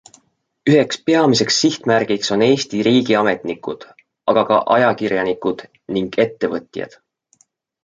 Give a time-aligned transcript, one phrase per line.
[0.69, 3.87] Üheks peamiseks sihtmärgiks on Eesti riigiametnikud,
[4.35, 5.65] aga ka ajakirjanikud
[5.99, 7.01] ning ettevõtjad.